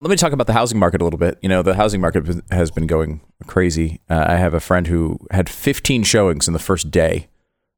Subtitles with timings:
[0.00, 1.38] Let me talk about the housing market a little bit.
[1.42, 4.00] You know, the housing market has been going crazy.
[4.08, 7.28] Uh, I have a friend who had 15 showings in the first day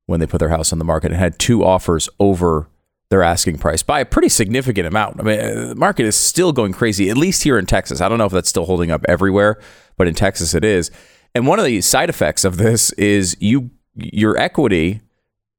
[0.05, 2.69] when they put their house on the market and had two offers over
[3.09, 5.19] their asking price by a pretty significant amount.
[5.19, 8.03] I mean, uh, the market is still going crazy, at least here in Texas.
[8.03, 9.59] I don't know if that's still holding up everywhere,
[9.97, 10.91] but in Texas it is.
[11.35, 15.01] And one of the side effects of this is you your equity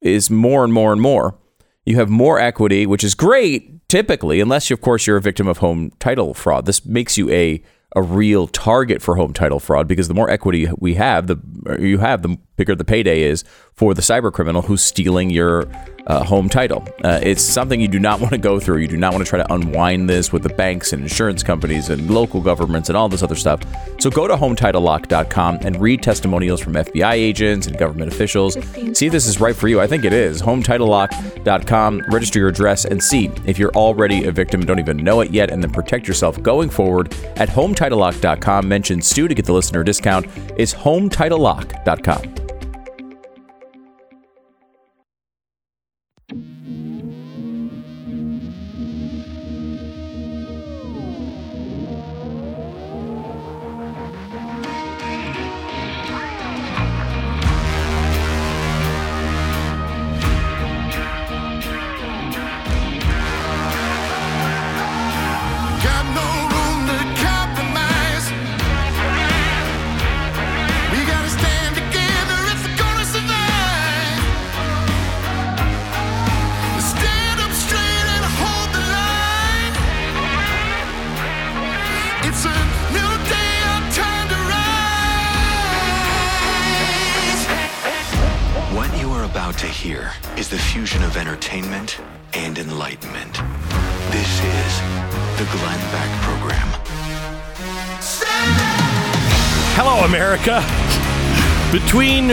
[0.01, 1.37] is more and more and more.
[1.85, 5.57] You have more equity, which is great typically, unless of course you're a victim of
[5.57, 6.65] home title fraud.
[6.65, 7.61] This makes you a
[7.93, 11.37] a real target for home title fraud because the more equity we have, the
[11.77, 13.43] you have, the bigger the payday is
[13.73, 15.65] for the cyber criminal who's stealing your
[16.05, 16.87] uh, home title.
[17.03, 18.77] Uh, it's something you do not want to go through.
[18.77, 21.89] You do not want to try to unwind this with the banks and insurance companies
[21.89, 23.61] and local governments and all this other stuff.
[23.99, 28.53] So go to HometitleLock.com and read testimonials from FBI agents and government officials.
[28.93, 29.81] See if this is right for you.
[29.81, 30.41] I think it is.
[30.41, 32.03] HometitleLock.com.
[32.09, 35.31] Register your address and see if you're already a victim and don't even know it
[35.31, 38.67] yet, and then protect yourself going forward at HometitleLock.com.
[38.67, 40.27] Mention Stu to get the listener discount.
[40.57, 42.50] It's HometitleLock.com.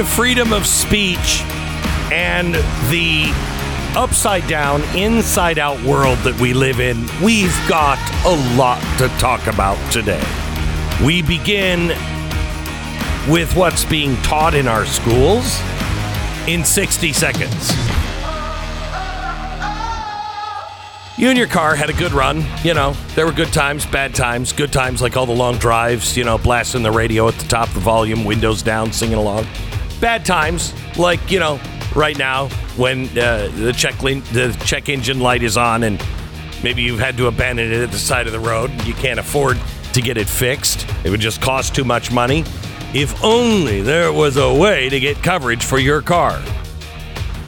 [0.05, 1.43] freedom of speech
[2.13, 2.55] and
[2.91, 3.31] the
[3.97, 9.47] upside down, inside out world that we live in, we've got a lot to talk
[9.47, 10.23] about today.
[11.05, 11.89] We begin
[13.29, 15.61] with what's being taught in our schools
[16.49, 17.73] in 60 seconds.
[21.19, 22.45] You and your car had a good run.
[22.63, 26.17] You know, there were good times, bad times, good times like all the long drives,
[26.17, 29.45] you know, blasting the radio at the top the volume, windows down, singing along.
[30.01, 31.61] Bad times like, you know,
[31.95, 36.03] right now when uh, the check the check engine light is on and
[36.63, 39.19] maybe you've had to abandon it at the side of the road and you can't
[39.19, 39.59] afford
[39.93, 40.87] to get it fixed.
[41.05, 42.45] It would just cost too much money.
[42.95, 46.43] If only there was a way to get coverage for your car.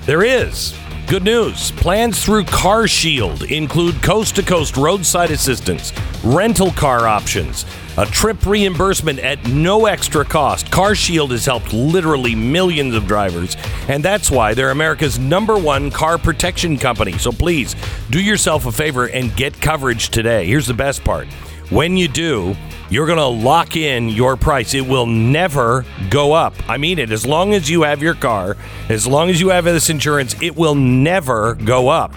[0.06, 0.74] There is.
[1.10, 1.72] Good news.
[1.72, 7.66] Plans through Car Shield include coast to coast roadside assistance, rental car options,
[7.98, 10.70] a trip reimbursement at no extra cost.
[10.70, 13.56] Car Shield has helped literally millions of drivers,
[13.88, 17.18] and that's why they're America's number one car protection company.
[17.18, 17.74] So please
[18.10, 20.46] do yourself a favor and get coverage today.
[20.46, 21.26] Here's the best part
[21.70, 22.56] when you do,
[22.90, 24.74] you're going to lock in your price.
[24.74, 26.54] It will never go up.
[26.68, 27.12] I mean it.
[27.12, 28.56] As long as you have your car,
[28.88, 32.12] as long as you have this insurance, it will never go up.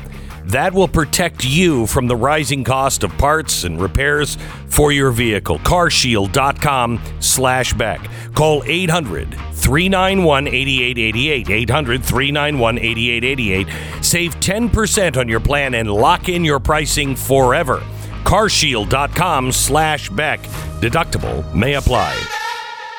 [0.46, 4.38] That will protect you from the rising cost of parts and repairs
[4.68, 5.59] for your vehicle.
[5.59, 8.02] Carshield.com slash Beck.
[8.34, 11.50] Call 800 391 8888.
[11.50, 14.03] 800 391 8888.
[14.03, 17.81] Save 10% on your plan and lock in your pricing forever
[18.23, 20.41] carshield.com slash Beck.
[20.81, 22.19] Deductible may apply.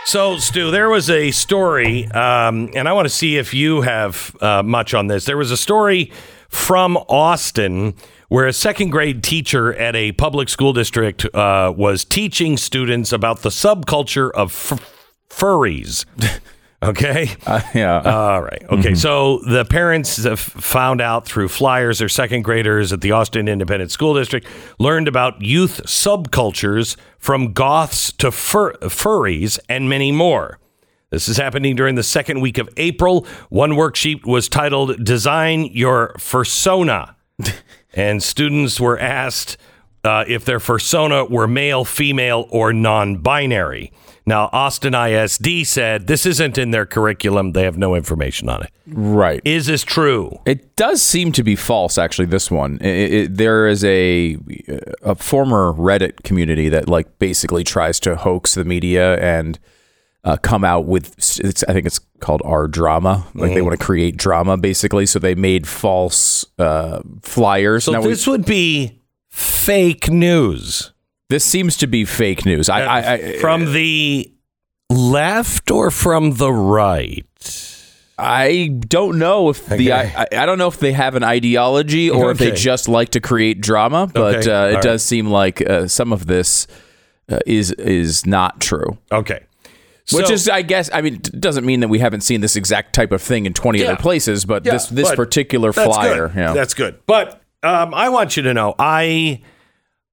[0.06, 4.36] So, Stu, there was a story, um, and I want to see if you have
[4.40, 5.24] uh, much on this.
[5.24, 6.12] There was a story
[6.50, 7.94] from Austin
[8.28, 13.40] where a second grade teacher at a public school district uh, was teaching students about
[13.42, 14.92] the subculture of f-
[15.30, 16.04] furries.
[16.84, 17.30] Okay.
[17.46, 18.00] Uh, yeah.
[18.00, 18.62] All right.
[18.64, 18.90] Okay.
[18.90, 18.94] Mm-hmm.
[18.94, 23.90] So the parents have found out through flyers, their second graders at the Austin Independent
[23.90, 24.46] School District
[24.78, 30.58] learned about youth subcultures from goths to fur- furries and many more.
[31.10, 33.26] This is happening during the second week of April.
[33.48, 37.14] One worksheet was titled Design Your Fursona.
[37.94, 39.56] and students were asked
[40.02, 43.92] uh, if their fursona were male, female, or non binary.
[44.26, 47.52] Now, Austin ISD said this isn't in their curriculum.
[47.52, 48.70] They have no information on it.
[48.86, 49.42] Right.
[49.44, 50.40] Is this true?
[50.46, 52.78] It does seem to be false, actually, this one.
[52.80, 54.38] It, it, there is a,
[55.02, 59.58] a former Reddit community that, like, basically tries to hoax the media and
[60.24, 61.14] uh, come out with,
[61.68, 63.26] I think it's called our drama.
[63.34, 63.54] Like, mm.
[63.54, 65.04] they want to create drama, basically.
[65.04, 67.84] So they made false uh, flyers.
[67.84, 70.93] So now this we, would be fake news.
[71.30, 72.68] This seems to be fake news.
[72.68, 74.30] I, I, I from the
[74.90, 77.26] left or from the right?
[78.16, 82.30] I don't know if the I, I don't know if they have an ideology or
[82.30, 84.82] if they just like to create drama, but Okay, uh, all it right.
[84.82, 86.66] does seem like uh, some of this
[87.28, 88.98] uh, is is not true.
[89.10, 89.40] Okay.
[90.12, 92.94] Which So- is, I guess, I mean, doesn't mean that we haven't seen this exact
[92.94, 93.92] type of thing in twenty Yeah.
[93.92, 96.36] other places, but this Yeah, this but particular that's flyer, good.
[96.36, 97.00] yeah, That's good.
[97.06, 99.40] But um, I want you to know, I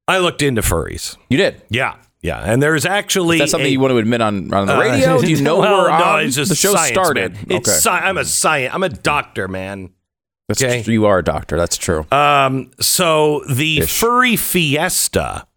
[0.07, 1.15] I looked into furries.
[1.30, 1.62] you did.
[1.69, 4.75] Yeah, yeah, and there's actually That's something a- you want to admit on on the
[4.75, 5.21] uh, radio.
[5.21, 6.25] Do you know well, we're no, on?
[6.25, 7.33] it's just the show science, started.
[7.33, 7.45] man.
[7.50, 8.74] It's okay, sci- I'm a science.
[8.74, 9.92] I'm a doctor, man.
[10.48, 10.83] That's okay.
[10.83, 11.56] tr- you are a doctor.
[11.57, 12.06] That's true.
[12.12, 14.00] Um, so the Ish.
[14.00, 15.48] furry fiesta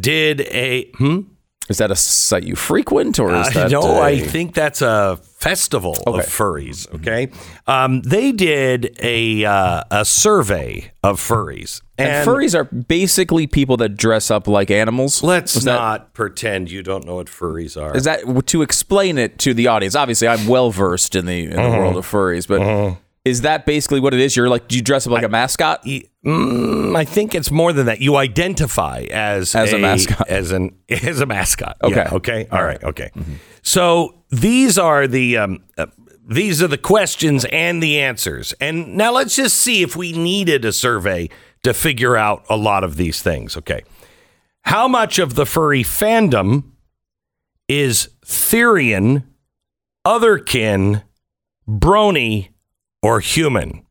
[0.00, 1.20] did a hmm?
[1.68, 4.80] is that a site you frequent, or is Uh, that no, a- I think that's
[4.82, 6.20] a festival Okay.
[6.20, 6.92] of furries.
[6.94, 7.30] Okay,
[7.66, 13.96] um, they did a uh, a survey of furries, And, furries are basically people that
[13.96, 15.22] dress up like animals.
[15.22, 17.96] Let's that- not pretend you don't know what furries are.
[17.96, 19.94] Is that to explain it to the audience?
[19.94, 21.78] Obviously, I'm well versed in the in the Uh-huh.
[21.78, 24.36] world of furries, but is that basically what it is?
[24.36, 25.84] You're like, do you dress up like a mascot?
[26.26, 28.00] Mm, I think it's more than that.
[28.00, 30.28] You identify as As a mascot.
[30.28, 31.76] as an as a mascot.
[31.82, 31.94] Okay.
[31.94, 32.48] Yeah, okay.
[32.50, 32.82] All right.
[32.82, 33.10] Okay.
[33.62, 35.86] So these are the um, uh,
[36.26, 38.52] these are the questions and the answers.
[38.60, 41.28] And now let's just see if we needed a survey
[41.64, 43.56] to figure out a lot of these things.
[43.56, 43.82] Okay.
[44.62, 46.64] How much of the furry fandom
[47.68, 49.24] is Therian,
[50.06, 51.02] otherkin,
[51.68, 52.48] brony,
[53.02, 53.84] or human?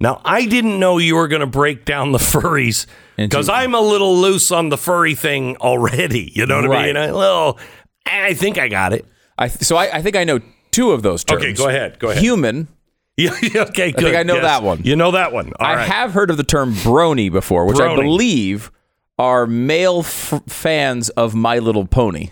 [0.00, 2.86] Now, I didn't know you were going to break down the furries
[3.16, 6.32] because I'm a little loose on the furry thing already.
[6.34, 6.96] You know what I mean?
[6.96, 7.58] I, well,
[8.04, 9.06] I think I got it.
[9.38, 10.40] I so I, I think I know
[10.72, 11.42] two of those terms.
[11.42, 11.98] Okay, go ahead.
[11.98, 12.22] Go ahead.
[12.22, 12.68] Human.
[13.16, 14.02] Yeah, okay, good.
[14.02, 14.42] think I know Yes.
[14.44, 14.82] that one.
[14.82, 15.52] You know that one.
[15.60, 15.88] All I right.
[15.88, 18.72] have heard of the term brony before, which I believe
[19.18, 22.30] are male f- fans of My Little Pony.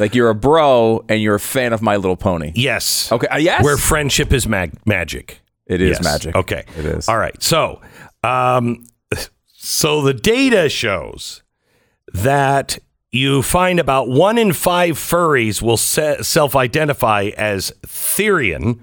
[0.00, 2.52] Like you're a bro and you're a fan of My Little Pony.
[2.56, 3.12] yes.
[3.12, 3.28] Okay.
[3.28, 3.62] Uh, yes.
[3.62, 5.40] Where friendship is mag- magic.
[5.66, 6.02] it is Yes.
[6.04, 6.34] magic.
[6.34, 6.64] Okay.
[6.76, 7.08] It is.
[7.08, 7.40] All right.
[7.42, 7.80] So,
[8.24, 8.84] um,
[9.52, 11.42] so the data shows
[12.12, 12.78] that
[13.12, 18.80] you find about one in five furries will se- self-identify as Therian,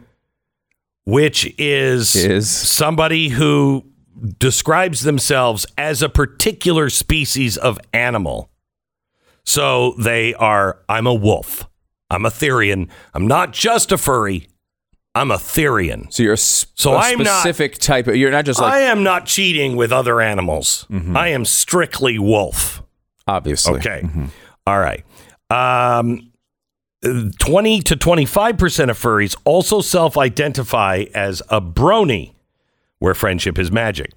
[1.10, 2.50] which is, Is.
[2.50, 3.86] somebody who
[4.38, 8.50] describes themselves as a particular species of animal.
[9.46, 11.68] So they are, I'm a wolf.
[12.10, 12.90] I'm a Therian.
[13.14, 14.48] I'm not just a furry.
[15.16, 16.12] I'm a Therian.
[16.14, 18.16] So you're a, s- So a I'm not- specific type of.
[18.16, 20.86] You're not just like I am not cheating with other animals.
[20.90, 21.16] Mm-hmm.
[21.18, 22.84] I am strictly wolf.
[23.28, 23.76] obviously.
[23.80, 24.04] Okay.
[24.68, 25.04] All right.
[25.50, 26.29] Um,
[27.02, 32.34] 20 to 25% of furries also self identify as a brony,
[33.00, 34.12] where friendship is magic.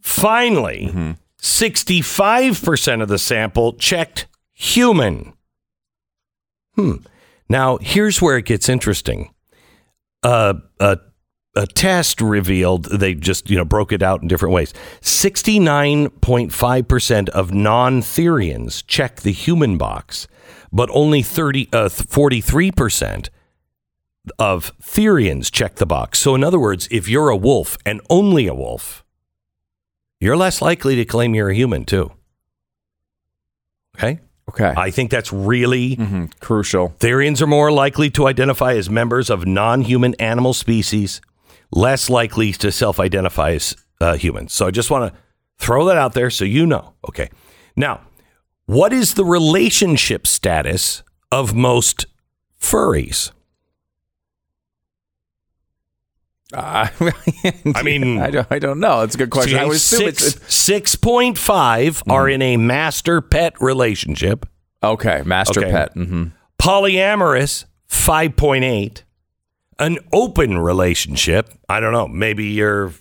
[0.00, 5.34] Finally, 65% of the sample checked human.
[6.74, 6.96] Hmm.
[7.48, 9.32] Now, here's where it gets interesting.
[10.22, 10.98] Uh, a,
[11.54, 14.72] a test revealed they just you know broke it out in different ways.
[15.02, 20.26] 69.5% of non-Therians check the human box,
[20.74, 23.28] but only 30 uh, 43%
[24.38, 26.18] of Therians check the box.
[26.18, 29.04] So in other words, if you're a wolf and only a wolf,
[30.20, 32.10] you're less likely to claim you're a human too.
[33.96, 34.18] Okay?
[34.48, 34.74] Okay.
[34.76, 36.30] I think that's really Mhm.
[36.40, 36.94] Crucial.
[36.98, 41.20] Therians are more likely to identify as members of non human animal species,
[41.70, 44.52] less likely to self identify as uh, humans.
[44.52, 45.18] So I just want to
[45.58, 46.94] throw that out there so you know.
[47.08, 47.30] Okay.
[47.76, 48.00] Now,
[48.66, 52.06] what is the relationship status of most
[52.60, 53.30] furries?
[56.52, 56.88] Uh,
[57.74, 59.02] I mean, I don't, I don't know.
[59.02, 59.58] It's a good question.
[59.58, 64.46] I would assume six, it's, it's 6.5 are in a master pet relationship.
[64.82, 65.22] okay.
[65.24, 65.70] Master Okay.
[65.70, 65.92] pet.
[65.94, 66.24] hmm
[66.56, 69.02] polyamorous 5.8
[69.80, 72.92] an open relationship i don't know maybe you're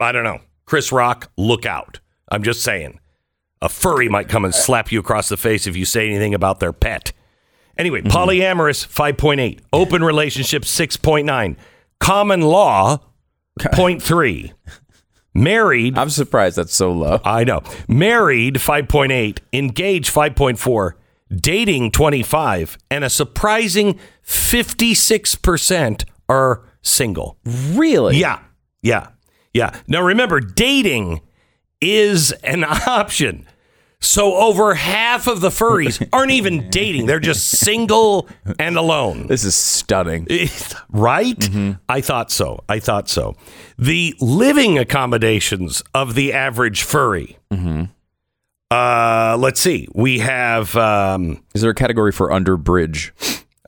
[0.00, 2.98] i don't know chris rock look out i'm just saying
[3.64, 6.60] a furry might come and slap you across the face if you say anything about
[6.60, 7.12] their pet
[7.76, 8.16] anyway mm-hmm.
[8.16, 11.56] polyamorous 5.8 open relationship 6.9
[11.98, 12.98] common law
[13.58, 14.52] 0.3
[15.34, 17.20] married I'm surprised that's so low.
[17.24, 17.62] I know.
[17.88, 20.92] Married 5.8, engaged 5.4,
[21.34, 27.36] dating 25, and a surprising 56% are single.
[27.44, 28.16] Really?
[28.16, 28.40] Yeah.
[28.82, 29.08] Yeah.
[29.52, 29.76] Yeah.
[29.86, 31.20] Now remember, dating
[31.80, 33.46] is an option.
[34.04, 37.06] So over half of the furries aren't even dating.
[37.06, 39.26] They're just single and alone.
[39.28, 40.26] This is stunning.
[40.90, 41.50] right?
[41.88, 42.62] I thought so.
[42.68, 43.34] I thought so.
[43.78, 47.38] The living accommodations of the average furry
[48.70, 49.88] Uh, let's see.
[49.94, 53.12] We have um, Is there a category for under bridge?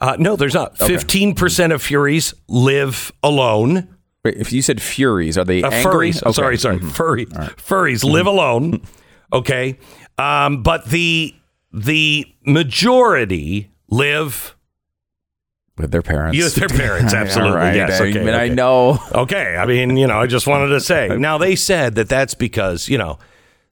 [0.01, 0.77] uh, no, there's not.
[0.79, 3.89] Fifteen percent of Furies live alone.
[4.25, 6.11] Wait, if you said furies, are they Uh, angry?
[6.11, 6.17] furries.
[6.17, 6.27] Okay.
[6.27, 6.33] Mm-hmm.
[6.33, 6.79] Sorry, sorry.
[6.81, 8.83] Furry, Furries live alone.
[9.33, 9.79] Okay.
[10.19, 11.35] Um, but the
[11.73, 14.57] the majority live
[15.77, 16.37] With their parents.
[16.39, 17.13] Yes, their parents.
[17.23, 17.53] Absolutely.
[17.53, 17.75] All right.
[17.77, 18.01] Yes.
[18.01, 18.33] I Okay.
[18.35, 18.99] I know.
[19.13, 19.57] Okay.
[19.57, 21.09] I mean, you know, I just wanted to say.
[21.19, 23.19] Now they said that that's because you know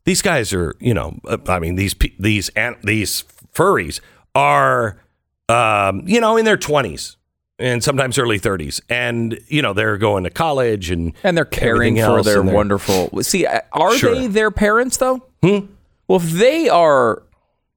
[0.05, 2.51] these guys are you know uh, I mean these these
[2.83, 3.25] these
[3.55, 4.01] furries
[4.35, 5.01] are
[5.49, 7.17] um, you know in their twenties
[7.59, 11.97] and sometimes early thirties, and you know they're going to college and And they're caring
[11.97, 13.23] for their wonderful.
[13.23, 14.15] See, uh, are Sure.
[14.15, 15.23] they their parents though?
[15.43, 15.67] Hmm?
[16.09, 17.23] Well, if they are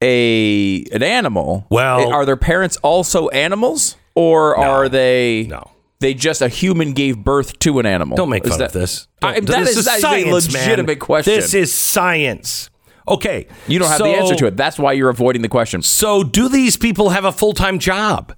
[0.01, 5.47] a an animal, Well- are their parents also animals, or are they?
[5.49, 5.71] No.
[5.99, 8.17] They just a human gave birth to an animal.
[8.17, 9.07] Don't make fun that- of this.
[9.23, 10.99] I, that this is, is a legitimate man.
[10.99, 11.33] question.
[11.33, 12.69] This is science.
[13.07, 13.47] Okay.
[13.67, 14.57] you don't have the answer to it.
[14.57, 15.81] That's why you're avoiding the question.
[15.81, 18.35] So, do these people have a full time job?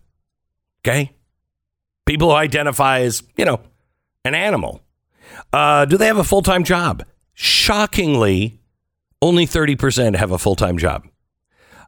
[0.86, 1.12] Okay.
[2.06, 3.60] People who identify as, you know,
[4.24, 4.82] an animal.
[5.52, 7.04] Uh, do they have a full time job?
[7.34, 8.59] Shockingly,
[9.22, 11.08] only 30% have a full time job.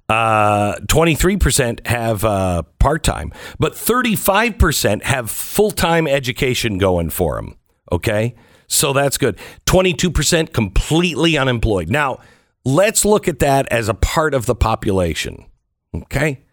[0.09, 7.55] Uh, 23% have uh, part time, but 35% have full time education going for them.
[7.91, 8.35] Okay.
[8.67, 9.37] So that's good.
[9.65, 11.89] 22% completely unemployed.
[11.89, 12.19] Now,
[12.63, 15.45] let's look at that as a part of the population.
[15.93, 16.43] Okay.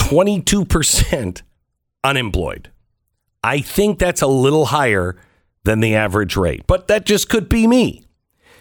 [0.00, 1.42] 22%
[2.04, 2.70] unemployed.
[3.42, 5.16] I think that's a little higher
[5.64, 8.04] than the average rate, but that just could be me.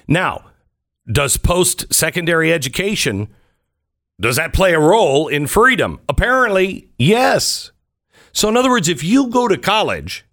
[0.08, 0.46] Now,
[1.12, 3.30] does post secondary education
[4.20, 6.00] does that play a role in freedom?
[6.08, 7.72] Apparently, yes.
[8.32, 10.26] So in other words, if you go to college,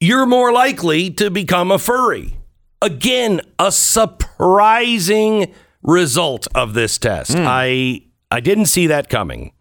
[0.00, 2.38] you're more likely to become a furry.
[2.82, 7.36] Again, a surprising result of this test.
[7.36, 9.52] I I didn't see that coming.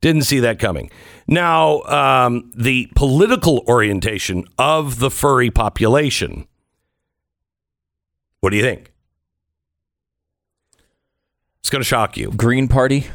[0.00, 0.90] Didn't see that coming.
[1.26, 6.46] Now, um, the political orientation of the furry population.
[8.40, 8.91] What do you think?
[11.62, 12.32] It's going to shock you.
[12.32, 13.06] Green Party.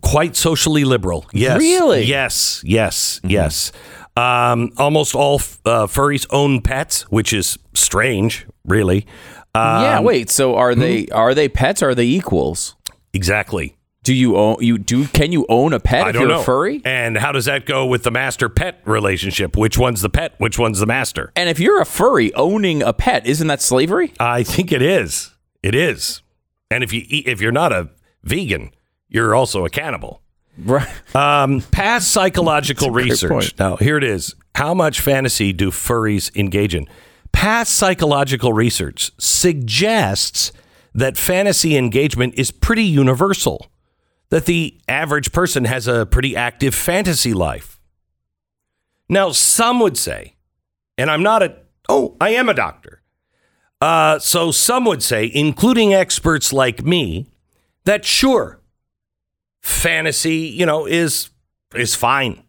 [0.00, 1.26] Quite socially liberal.
[1.34, 1.58] Yes.
[1.58, 2.04] Really?
[2.04, 2.62] Yes.
[2.64, 3.20] Yes.
[3.22, 3.72] Yes.
[4.16, 9.06] Um, almost all f- uh, furries own pets, which is strange, really.
[9.54, 9.98] yeah.
[9.98, 10.30] Um, Wait.
[10.30, 11.82] So are they are they pets?
[11.82, 12.74] Or are they equals?
[13.12, 13.76] Exactly.
[14.02, 15.06] Do you own you do?
[15.08, 16.40] Can you own a pet I if don't you're know.
[16.40, 16.80] a furry?
[16.86, 19.56] And how does that go with the master pet relationship?
[19.58, 20.34] Which one's the pet?
[20.38, 21.30] Which one's the master?
[21.36, 24.12] And if you're a furry owning a pet, isn't that slavery?
[24.18, 25.30] I think it is.
[25.62, 26.22] It is.
[26.72, 27.90] And if you eat, if you're not a
[28.24, 28.72] vegan,
[29.08, 30.22] you're also a cannibal.
[30.58, 30.88] Right.
[31.14, 33.30] Um, past psychological research.
[33.30, 33.58] point.
[33.58, 34.34] Now, here it is.
[34.54, 36.86] How much fantasy do furries engage in?
[37.32, 40.52] Past psychological research suggests
[40.94, 43.66] that fantasy engagement is pretty universal,
[44.28, 47.80] that the average person has a pretty active fantasy life.
[49.08, 50.36] Now, some would say,
[50.98, 51.56] and I'm not a,
[51.88, 53.01] oh, I am a doctor.
[53.82, 57.26] Uh, so some would say, including experts like me,
[57.84, 58.60] that sure,
[59.60, 61.30] fantasy, you know, is
[61.74, 62.44] is fine.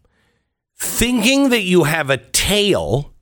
[0.76, 3.12] Thinking that you have a tail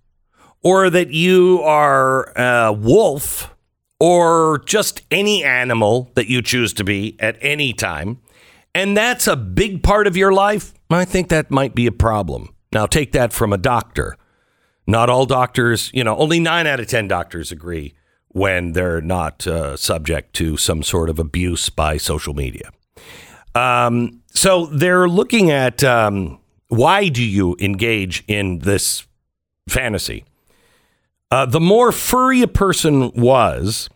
[0.63, 3.55] or that you are a wolf
[3.99, 8.21] or just any animal that you choose to be at any time,
[8.75, 12.55] and that's a big part of your life, I think that might be a problem.
[12.75, 14.19] Now, take that from a doctor.
[14.87, 17.95] Not all doctors, you know, only nine out of 10 doctors agree
[18.33, 22.71] when they're not uh, subject to some sort of abuse by social media.
[23.55, 29.07] Um, so they're looking at um, why do you engage in this
[29.69, 30.25] fantasy?
[31.31, 33.89] Uh, the more furry a person was,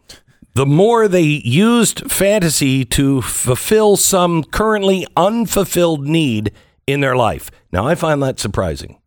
[0.54, 6.50] the more they used fantasy to fulfill some currently unfulfilled need
[6.86, 7.50] in their life.
[7.72, 8.98] Now, I find that surprising.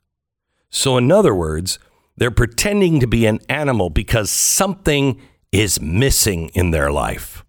[0.69, 1.79] So, in other words,
[2.19, 5.19] they're pretending to be an animal because something
[5.51, 7.45] is missing in their life.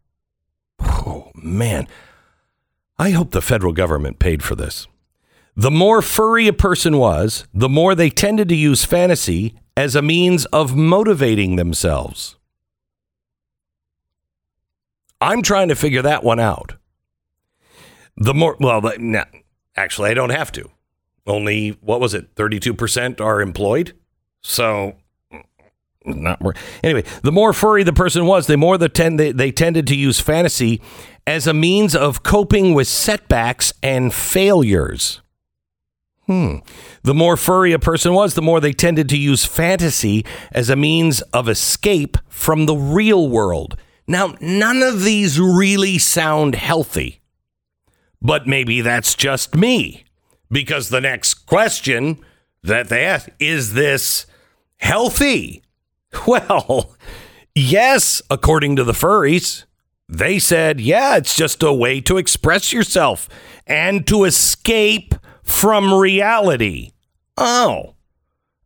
[0.80, 1.88] Oh, man.
[2.98, 4.86] I hope the federal government paid for this.
[5.56, 10.02] The more furry a person was, the more they tended to use fantasy as a
[10.02, 12.36] means of motivating themselves.
[15.20, 16.76] I'm trying to figure that one out.
[18.16, 19.24] The more, well, nah,
[19.76, 20.70] actually, I don't have to.
[21.26, 23.94] Only, what was it, 32% are employed?
[24.42, 24.96] So,
[26.04, 26.54] not more.
[26.82, 29.96] Anyway, the more furry the person was, the more the tend, they, they tended to
[29.96, 30.80] use fantasy
[31.26, 35.20] as a means of coping with setbacks and failures.
[36.26, 36.56] Hmm.
[37.02, 40.76] The more furry a person was, the more they tended to use fantasy as a
[40.76, 43.76] means of escape from the real world.
[44.06, 47.20] Now, none of these really sound healthy,
[48.22, 50.04] but maybe that's just me
[50.50, 52.18] because the next question
[52.62, 54.26] that they ask is this
[54.80, 55.62] healthy?
[56.26, 56.96] Well,
[57.54, 59.64] yes, according to the furries.
[60.08, 63.28] They said, yeah, it's just a way to express yourself
[63.66, 66.90] and to escape from reality.
[67.36, 67.94] Oh,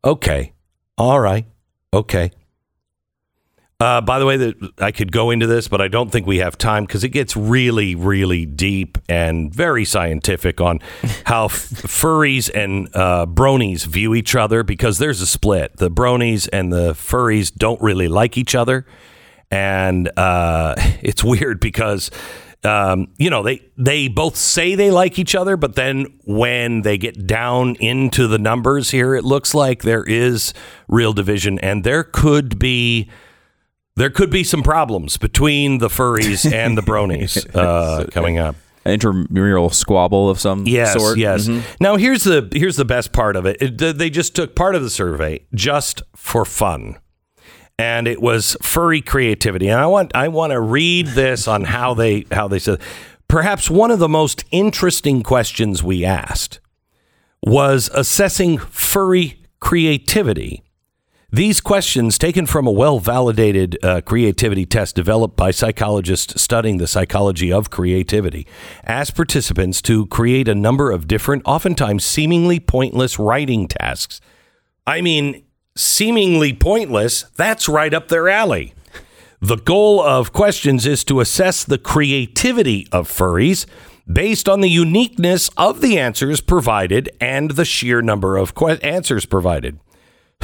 [0.03, 0.55] okay.
[0.97, 1.45] All right.
[1.93, 2.31] Okay.
[3.85, 6.39] Uh, by the way, that I could go into this, but I don't think we
[6.39, 10.81] have time because it gets really, really deep and very scientific on
[11.27, 14.63] how f- furries and uh, bronies view each other.
[14.63, 15.77] Because there's a split.
[15.77, 18.87] The bronies and the furries don't really like each other,
[19.51, 22.11] and uh, it's weird because
[22.65, 26.97] um, you know they they both say they like each other, but then when they
[26.97, 30.55] get down into the numbers here, it looks like there is
[30.89, 33.11] real division, and there could be
[33.97, 38.57] there could be some problems between the furries and the bronies uh, coming up.
[38.87, 41.17] An intramural squabble of some Yes, sort.
[41.17, 41.49] yes.
[41.49, 41.63] Mhm.
[41.81, 43.57] Now here's the here's the best part of it.
[43.63, 46.97] It- They just took part of the survey just for fun,
[47.79, 49.69] and it was furry creativity.
[49.69, 52.79] And I want I want to read this on how they how they said.
[53.27, 56.61] Perhaps one of the most interesting questions we asked
[57.43, 60.63] was assessing furry creativity.
[61.35, 66.87] These questions, taken from a well validated uh, creativity test developed by psychologists studying the
[66.87, 68.47] psychology of creativity,
[68.85, 74.21] ask participants to create a number of different, oftentimes seemingly pointless writing tasks.
[74.87, 75.43] I mean,
[75.75, 78.73] seemingly pointless, that's right up their alley.
[79.41, 83.67] The goal of questions is to assess the creativity of furries
[84.07, 89.27] based on the uniqueness of the answers provided and the sheer number of que- answers
[89.27, 89.81] provided.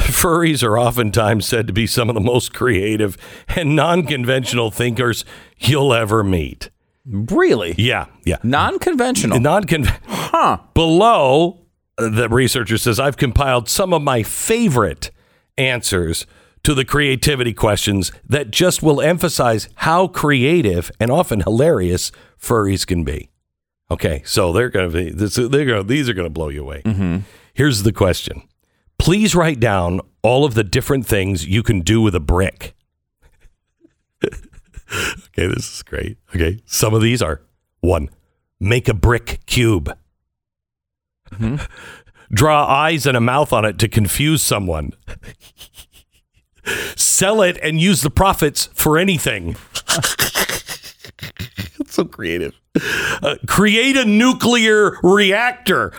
[0.11, 3.17] Furries are oftentimes said to be some of the most creative
[3.49, 5.25] and non conventional thinkers
[5.57, 6.69] you'll ever meet.
[7.05, 7.73] Really?
[7.77, 8.37] Yeah, yeah.
[8.43, 9.39] Non-conventional.
[9.39, 10.07] Non conventional.
[10.07, 10.57] huh.
[10.73, 11.65] Below,
[11.97, 15.09] uh, the researcher says, I've compiled some of my favorite
[15.57, 16.25] answers
[16.63, 23.03] to the creativity questions that just will emphasize how creative and often hilarious furries can
[23.03, 23.29] be.
[23.89, 26.61] Okay, so they're going to be, this, they're gonna, these are going to blow you
[26.61, 26.83] away.
[27.53, 28.43] Here's the question
[29.01, 32.75] Please write down all of the different things you can do with a brick.
[34.23, 36.19] okay, this is great.
[36.35, 37.41] Okay, some of these are
[37.79, 38.11] one,
[38.59, 39.97] make a brick cube.
[42.31, 44.91] Draw eyes and a mouth on it to confuse someone.
[46.95, 49.55] Sell it and use the profits for anything.
[51.79, 52.53] That's so creative.
[53.23, 55.91] Uh, create a nuclear reactor.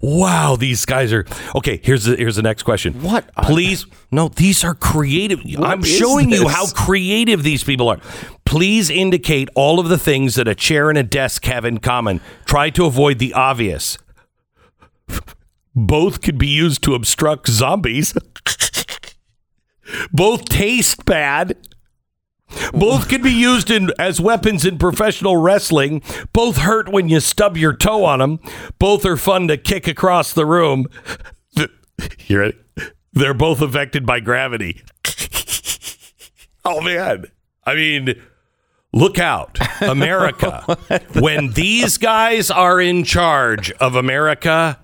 [0.00, 1.80] Wow, these guys are okay.
[1.82, 3.02] Here's the here's the next question.
[3.02, 5.40] What Please, no, these are creative.
[5.58, 8.00] I'm showing you how creative these people are.
[8.44, 12.20] Please indicate all of the things that a chair and a desk have in common.
[12.44, 13.98] Try to avoid the obvious.
[15.74, 18.14] Both could be used to obstruct zombies.
[20.12, 21.56] Both taste bad.
[22.72, 26.02] Both can be used in, as weapons in professional wrestling.
[26.32, 28.40] Both hurt when you stub your toe on them.
[28.78, 30.86] Both are fun to kick across the room.
[32.28, 32.56] You ready?
[33.12, 34.82] They're both affected by gravity.
[36.64, 37.26] oh man.
[37.64, 38.14] I mean,
[38.94, 40.78] look out, America.
[41.20, 44.78] when these guys are in charge of America,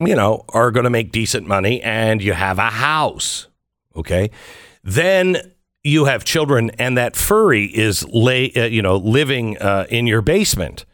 [0.00, 3.48] you know, are going to make decent money and you have a house.
[3.96, 4.30] Okay.
[4.82, 5.36] Then
[5.82, 10.22] you have children and that furry is lay, uh, you know, living uh, in your
[10.22, 10.86] basement.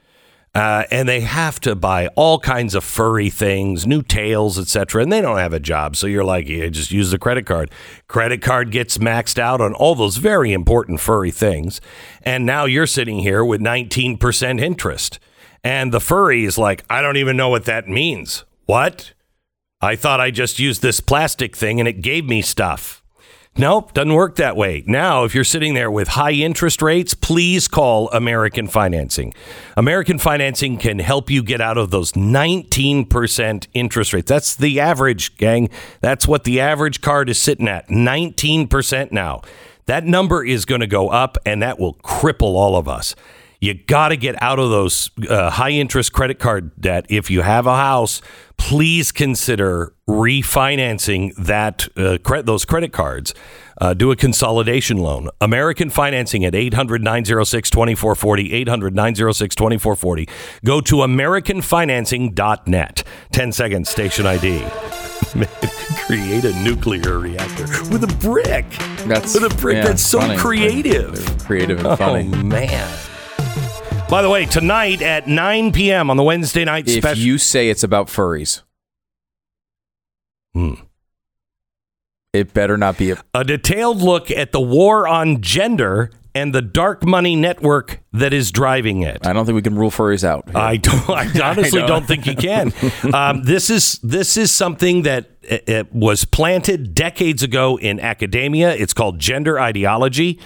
[0.59, 5.01] Uh, and they have to buy all kinds of furry things, new tails, etc.
[5.01, 7.71] And they don't have a job, so you're like, yeah, just use the credit card.
[8.09, 11.81] Credit card gets maxed out on all those very important furry things,
[12.23, 15.21] and now you're sitting here with 19% interest.
[15.63, 18.45] And the furry is like, I don't even know what that means.
[18.67, 19.15] What?
[19.81, 23.05] I thought I just used this plastic thing and it gave me stuff.
[23.61, 24.85] Nope, doesn't work that way.
[24.87, 29.35] Now, if you're sitting there with high interest rates, please call American Financing.
[29.77, 34.29] American Financing can help you get out of those 19% interest rates.
[34.29, 35.71] That's the average, gang.
[36.01, 39.43] That's what the average card is sitting at 19% now.
[39.87, 43.17] That number is going to go up and that will cripple all of us.
[43.61, 47.07] You got to get out of those uh, high interest credit card debt.
[47.09, 48.21] If you have a house,
[48.57, 53.35] please consider refinancing that uh, cre- those credit cards.
[53.81, 55.29] Uh, do a consolidation loan.
[55.41, 58.53] American Financing at 800 906 2440.
[58.53, 60.29] 800 906 2440.
[60.65, 63.05] Go to AmericanFinancing.net.
[63.33, 64.65] 10 seconds, station ID.
[66.07, 68.67] Create a nuclear reactor with a brick.
[69.07, 69.77] That's with a brick.
[69.77, 70.37] yeah, That's so funny.
[70.37, 71.15] creative.
[71.25, 72.25] They're creative and Oh, funny.
[72.43, 72.89] man.
[74.09, 76.09] By the way, tonight at 9 p.m.
[76.09, 77.23] on the Wednesday night If special.
[77.23, 78.63] you say it's about furries,
[80.55, 80.75] Hmm.
[82.33, 83.23] it better not be a.
[83.35, 88.51] a detailed look at the war on gender and the dark money network that is
[88.51, 89.27] driving it.
[89.27, 90.55] I don't think we can rule furries out.
[90.57, 91.11] I don't.
[91.11, 92.73] I honestly I don't think you can.
[93.13, 98.75] Um, this is this is something that uh, uh, was planted decades ago in academia.
[98.75, 100.41] It's called gender ideology.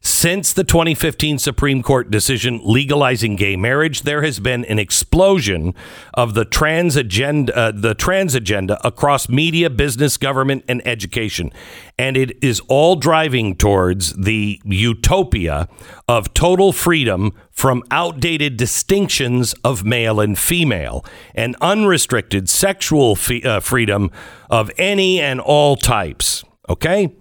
[0.00, 5.74] Since the 2015 Supreme Court decision legalizing gay marriage, there has been an explosion
[6.14, 11.52] of the trans agenda, uh, the trans agenda across media, business, government, and education,
[11.98, 15.68] and it is all driving towards the utopia
[16.08, 24.10] of total freedom from outdated distinctions of male and female, and unrestricted sexual uh, freedom
[24.48, 26.44] of any and all types.
[26.68, 27.12] Okay.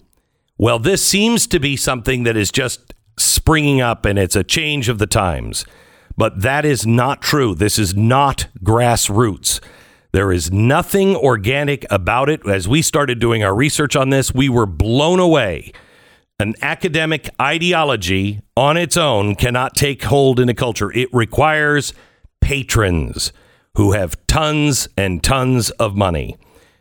[0.58, 4.90] Well, this seems to be something that is just springing up and it's a change
[4.90, 5.66] of the times.
[6.18, 7.54] But that is not true.
[7.54, 9.60] This is not grassroots.
[10.14, 12.42] There is nothing organic about it.
[12.48, 15.72] As we started doing our research on this, we were blown away.
[16.40, 20.92] An academic ideology on its own cannot take hold in a culture.
[20.92, 21.94] It requires
[22.42, 23.32] patrons
[23.76, 26.36] who have tons and tons of money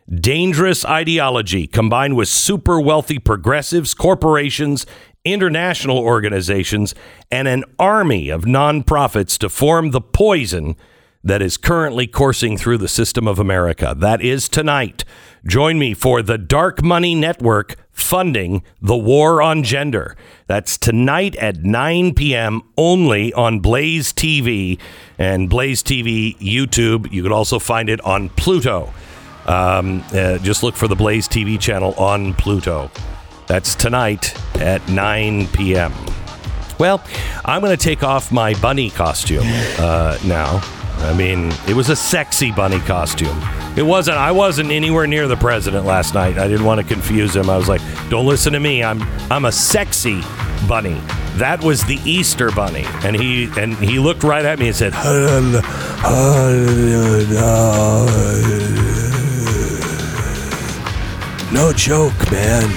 [0.09, 4.85] dangerous ideology combined with super wealthy progressives, corporations,
[5.25, 6.95] international organizations,
[7.29, 10.75] and an army of nonprofits to form the poison
[11.23, 13.93] that is currently coursing through the system of America.
[13.97, 15.03] That is tonight.
[15.45, 20.15] Join me for the Dark Money Network funding the war on gender.
[20.45, 22.61] That's tonight at 9 p.m.
[22.77, 24.79] only on Blaze TV
[25.17, 27.11] and Blaze TV YouTube.
[27.11, 28.93] You can also find it on Pluto.
[29.47, 32.91] Um, uh, just look for the Blaze TV channel on Pluto.
[33.47, 35.93] That's tonight at 9 p.m.
[36.79, 37.03] Well,
[37.45, 39.45] I'm going to take off my bunny costume
[39.79, 40.61] uh, now.
[40.99, 43.41] I mean, it was a sexy bunny costume.
[43.77, 44.17] It wasn't.
[44.17, 46.37] I wasn't anywhere near the president last night.
[46.37, 47.49] I didn't want to confuse him.
[47.49, 48.83] I was like, "Don't listen to me.
[48.83, 50.21] I'm I'm a sexy
[50.67, 50.99] bunny."
[51.35, 54.93] That was the Easter bunny, and he and he looked right at me and said,
[61.51, 62.69] "No joke, man."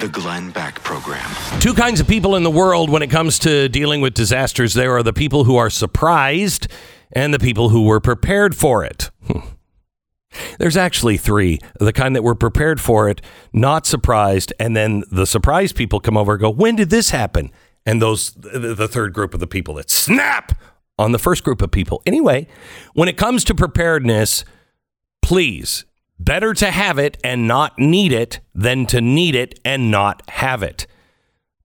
[0.00, 1.30] The Glenn Beck Program.
[1.60, 4.74] Two kinds of people in the world when it comes to dealing with disasters.
[4.74, 6.68] There are the people who are surprised
[7.12, 9.10] and the people who were prepared for it.
[9.26, 9.38] Hmm.
[10.58, 13.20] There's actually three the kind that were prepared for it,
[13.52, 17.50] not surprised, and then the surprised people come over and go, When did this happen?
[17.86, 20.58] And those, the the third group of the people that snap
[20.98, 22.02] on the first group of people.
[22.06, 22.46] Anyway,
[22.94, 24.44] when it comes to preparedness,
[25.24, 25.86] please,
[26.18, 30.62] better to have it and not need it than to need it and not have
[30.62, 30.86] it.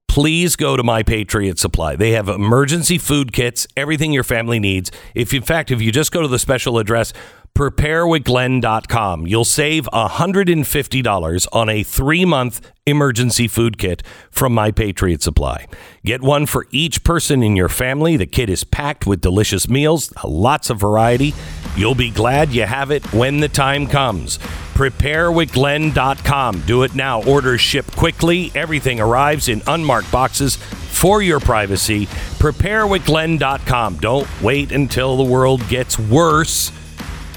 [0.07, 1.97] Please go to my patriot supply.
[1.97, 4.91] They have emergency food kits everything your family needs.
[5.13, 7.11] If in fact if you just go to the special address
[7.59, 15.67] preparewithglenn.com you'll save $150 on a three-month emergency food kit from my patriot supply.
[16.05, 18.15] Get one for each person in your family.
[18.15, 21.33] The kit is packed with delicious meals lots of variety.
[21.75, 24.37] You'll be glad you have it when the time comes.
[24.73, 27.21] Preparewithglenn.com do it now.
[27.23, 28.53] Orders ship quickly.
[28.55, 32.05] Everything arrives in unmarked boxes for your privacy.
[32.39, 36.71] Preparewithglenn.com don't wait until the world gets worse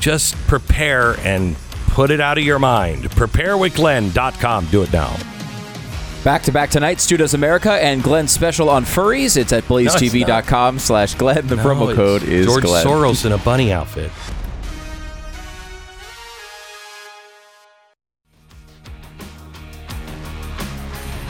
[0.03, 5.17] just prepare and put it out of your mind preparewithglenn.com do it now
[6.25, 9.37] Back to back tonight, Stu Does America and Glenn's special on furries.
[9.37, 11.49] It's at blazetv.com slash Glenn.
[11.49, 12.87] The promo code is George Glenn.
[12.87, 14.13] Soros in a bunny outfit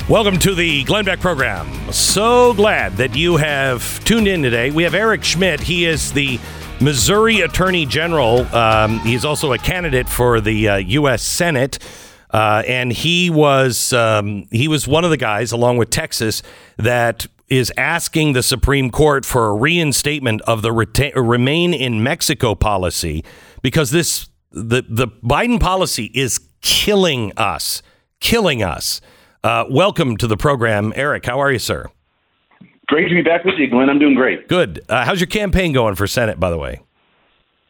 [0.08, 1.90] Welcome to the Glenn Beck program.
[1.90, 4.70] So glad that you have tuned in today.
[4.70, 5.61] We have Eric Schmitt.
[5.61, 6.38] He is the
[6.83, 8.40] Missouri Attorney General.
[8.55, 11.23] Um, he's also a candidate for the uh, U.S.
[11.23, 11.79] Senate,
[12.31, 16.42] uh, and he was um, he was one of the guys, along with Texas,
[16.79, 22.57] that is asking the Supreme Court for a reinstatement of the reta- remain in Mexico
[22.57, 23.25] policy
[23.62, 27.81] because this the the Biden policy is killing us,
[28.18, 29.01] killing us.
[29.45, 31.27] Uh, welcome to the program, Eric.
[31.27, 31.90] How are you, sir?
[32.92, 33.88] Great to be back with you, Glenn.
[33.88, 34.48] I'm doing great.
[34.48, 34.85] Good.
[34.87, 36.83] Uh, how's your campaign going for Senate, by the way?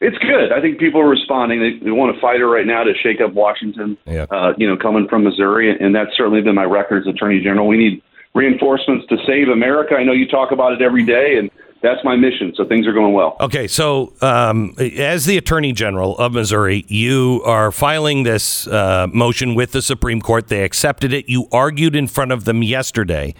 [0.00, 0.50] It's good.
[0.50, 1.60] I think people are responding.
[1.60, 3.96] They, they want a fighter right now to shake up Washington.
[4.04, 4.26] Yeah.
[4.32, 7.68] Uh, you know, coming from Missouri, and that's certainly been my record as Attorney General.
[7.68, 8.02] We need
[8.34, 9.94] reinforcements to save America.
[9.94, 11.52] I know you talk about it every day, and
[11.84, 12.52] that's my mission.
[12.56, 13.36] So things are going well.
[13.38, 19.54] Okay, so um, as the Attorney General of Missouri, you are filing this uh, motion
[19.54, 20.48] with the Supreme Court.
[20.48, 21.28] They accepted it.
[21.28, 23.36] You argued in front of them yesterday.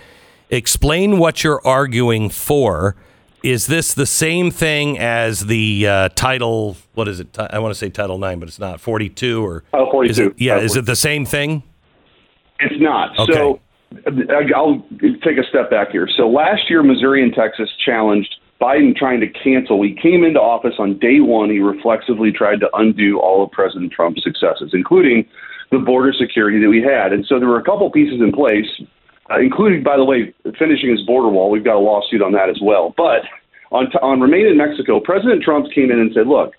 [0.53, 2.95] Explain what you're arguing for.
[3.43, 6.77] Is this the same thing as the uh, title?
[6.93, 7.37] What is it?
[7.39, 8.79] I want to say Title Nine, but it's not.
[8.79, 10.11] Forty-two or Title 42.
[10.11, 11.63] Is it, yeah, is it the same thing?
[12.61, 13.19] It's not.
[13.19, 13.33] Okay.
[13.33, 13.61] So
[14.55, 14.87] I'll
[15.25, 16.07] take a step back here.
[16.17, 19.83] So last year, Missouri and Texas challenged Biden trying to cancel.
[19.83, 21.51] He came into office on day one.
[21.51, 25.27] He reflexively tried to undo all of President Trump's successes, including
[25.73, 27.13] the border security that we had.
[27.13, 28.67] And so there were a couple pieces in place,
[29.41, 31.51] including, by the way, finishing his border wall.
[31.51, 32.95] We've got a lawsuit on that as well.
[32.97, 33.23] But
[33.71, 36.53] on, on Remain in Mexico, President Trump came in and said, look,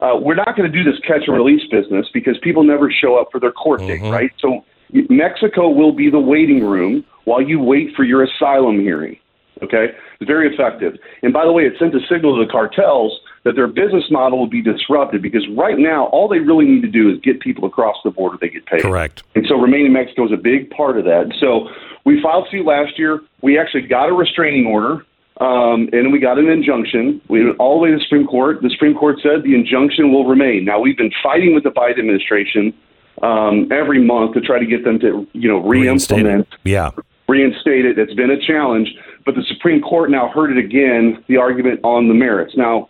[0.00, 3.16] uh, we're not going to do this catch and release business because people never show
[3.18, 4.30] up for their court date, right?
[4.38, 4.64] So
[5.10, 9.18] Mexico will be the waiting room while you wait for your asylum hearing.
[9.60, 9.88] Okay,
[10.20, 10.94] it's very effective.
[11.22, 14.38] And by the way, it sent a signal to the cartels that their business model
[14.38, 17.64] will be disrupted because right now all they really need to do is get people
[17.66, 18.36] across the border.
[18.40, 18.82] They get paid.
[18.82, 19.22] Correct.
[19.34, 21.32] And so Remain in Mexico is a big part of that.
[21.40, 21.68] So
[22.04, 23.20] we filed suit last year.
[23.42, 25.04] We actually got a restraining order.
[25.40, 27.20] Um, and we got an injunction.
[27.28, 28.60] We went all the way to the Supreme Court.
[28.60, 30.64] The Supreme Court said the injunction will remain.
[30.64, 32.74] Now we've been fighting with the Biden administration
[33.22, 36.22] um, every month to try to get them to, you know, Reinstate it.
[36.24, 36.90] re-implement Yeah.
[37.28, 37.98] reinstate it.
[38.00, 38.88] It's been a challenge,
[39.24, 42.56] but the Supreme Court now heard it again, the argument on the merits.
[42.56, 42.88] Now,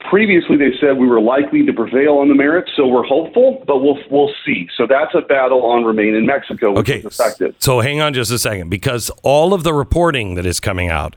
[0.00, 3.78] previously they said we were likely to prevail on the merits, so we're hopeful, but
[3.78, 4.68] we'll we'll see.
[4.76, 6.98] So that's a battle on Remain in Mexico, which Okay.
[7.00, 7.54] is effective.
[7.58, 11.16] So hang on just a second, because all of the reporting that is coming out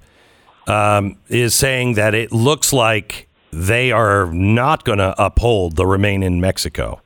[0.67, 6.24] um, is saying that it looks like they are not going to uphold the remain
[6.24, 7.02] in Mexico.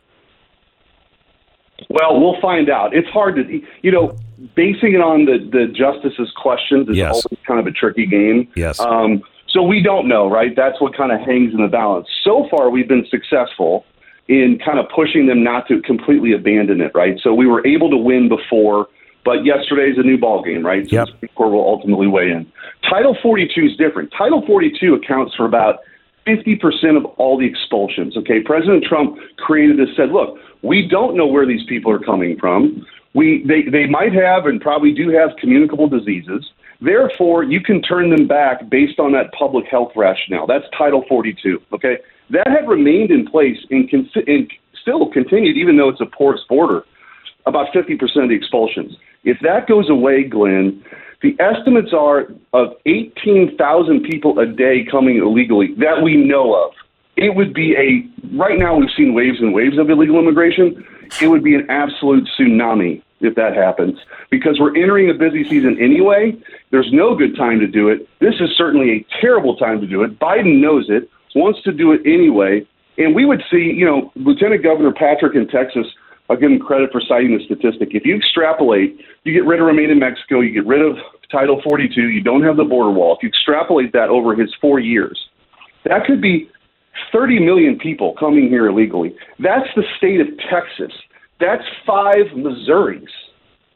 [1.90, 2.96] Well, we'll find out.
[2.96, 4.18] It's hard to, you know,
[4.56, 7.10] basing it on the the justices' questions is Yes.
[7.12, 8.48] always kind of a tricky game.
[8.56, 8.80] Yes.
[8.80, 9.24] Um,
[9.56, 10.54] so we don't know, right?
[10.54, 12.08] That's what kind of hangs in the balance.
[12.26, 13.86] So far, we've been successful
[14.28, 17.18] in kind of pushing them not to completely abandon it, right?
[17.24, 18.88] So we were able to win before,
[19.24, 20.86] but yesterday's a new ball game, right?
[20.90, 21.06] So Yep.
[21.06, 22.46] the Supreme Court will ultimately weigh in.
[22.90, 24.12] Title 42 is different.
[24.18, 25.80] Title 42 accounts for about
[26.28, 28.18] 50% of all the expulsions.
[28.18, 29.96] Okay, President Trump created this.
[29.96, 32.86] Said, look, we don't know where these people are coming from.
[33.14, 36.44] We they they might have and probably do have communicable diseases.
[36.82, 40.48] Therefore, you can turn them back based on that public health rationale.
[40.48, 41.62] That's Title 42.
[41.74, 41.98] Okay,
[42.30, 46.42] that had remained in place and, con- and still continued, even though it's a porous
[46.50, 46.84] border.
[47.48, 48.96] About 50% of the expulsions.
[49.24, 50.84] If that goes away, Glenn,
[51.22, 56.72] the estimates are of 18,000 people a day coming illegally that we know of.
[57.18, 60.86] It would be a, right now we've seen waves and waves of illegal immigration.
[61.22, 63.98] It would be an absolute tsunami if that happens
[64.30, 66.36] because we're entering a busy season anyway.
[66.72, 68.08] There's no good time to do it.
[68.20, 70.20] This is certainly a terrible time to do it.
[70.20, 72.66] Biden knows it, wants to do it anyway.
[72.98, 75.86] And we would see, you know, Lieutenant Governor Patrick in Texas,
[76.30, 77.90] I'll give him credit for citing the statistic.
[77.92, 80.98] If you extrapolate, you get rid of Remain in Mexico, you get rid of
[81.32, 83.16] Title 42, you don't have the border wall.
[83.16, 85.20] If you extrapolate that over his four years,
[85.84, 86.50] that could be
[87.12, 89.16] 30 million people coming here illegally.
[89.40, 90.92] That's the state of Texas.
[91.40, 93.08] That's five Missouris.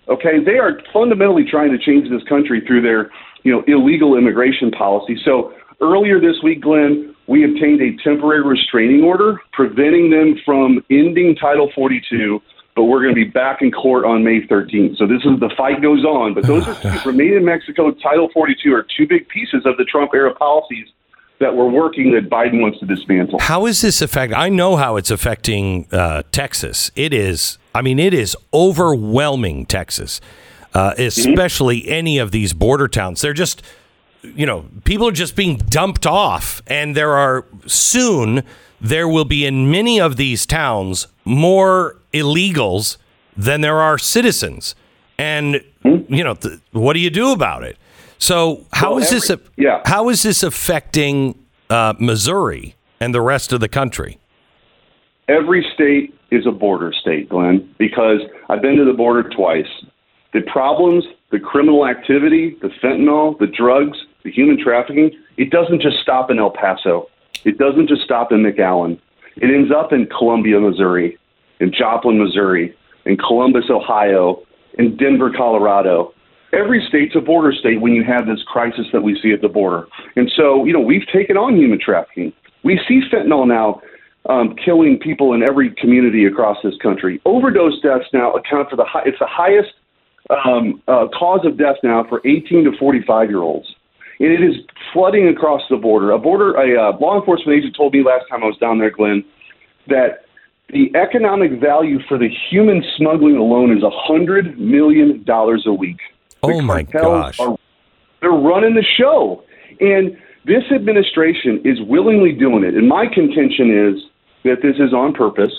[0.07, 3.11] Okay, they are fundamentally trying to change this country through their,
[3.43, 5.19] you know, illegal immigration policy.
[5.23, 11.35] So earlier this week, Glenn, we obtained a temporary restraining order preventing them from ending
[11.35, 12.41] Title 42.
[12.75, 14.97] But we're going to be back in court on May 13th.
[14.97, 16.33] So this is the fight goes on.
[16.33, 19.83] But those are two, Remain in Mexico, Title 42 are two big pieces of the
[19.83, 20.87] Trump era policies
[21.39, 23.39] that we're working that Biden wants to dismantle.
[23.39, 24.33] How is this affect?
[24.33, 26.91] I know how it's affecting uh, Texas.
[26.95, 27.57] It is.
[27.73, 30.19] I mean, it is overwhelming Texas,
[30.73, 33.21] uh, especially any of these border towns.
[33.21, 33.61] They're just,
[34.21, 38.43] you know, people are just being dumped off, and there are soon
[38.81, 42.97] there will be in many of these towns more illegals
[43.37, 44.75] than there are citizens,
[45.17, 47.77] and you know, th- what do you do about it?
[48.19, 49.31] So how Well, is this?
[49.57, 49.81] yeah.
[49.85, 54.17] How is this affecting uh, Missouri and the rest of the country?
[55.27, 59.67] every state is a border state, Glenn, because I've been to the border twice.
[60.33, 65.97] The problems, the criminal activity, the fentanyl, the drugs, the human trafficking, it doesn't just
[66.01, 67.09] stop in El Paso.
[67.45, 68.99] It doesn't just stop in McAllen.
[69.35, 71.15] It ends up in Columbia, Missouri,
[71.59, 74.41] in Joplin, Missouri, in Columbus, Ohio,
[74.79, 76.11] in Denver, Colorado.
[76.53, 79.47] Every state's a border state when you have this crisis that we see at the
[79.47, 79.87] border.
[80.15, 82.33] And so, you know, we've taken on human trafficking.
[82.63, 83.81] We see fentanyl now
[84.27, 87.21] um, killing people in every community across this country.
[87.25, 89.69] Overdose deaths now account for the high, it's the highest
[90.29, 93.67] um, uh, cause of death now for 18 to 45 year olds.
[94.19, 94.55] And it is
[94.91, 96.11] flooding across the border.
[96.11, 98.91] A border, a uh, law enforcement agent told me last time I was down there,
[98.91, 99.23] Glenn,
[99.87, 100.25] that
[100.69, 105.97] the economic value for the human smuggling alone is a hundred million dollars a week.
[106.41, 107.39] The Oh, my gosh.
[107.39, 107.57] Are,
[108.21, 109.43] they're running the show,
[109.79, 112.75] and this administration is willingly doing it.
[112.75, 114.03] And my contention is
[114.43, 115.53] that this is on purpose.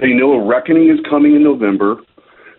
[0.00, 1.96] They know a reckoning is coming in November.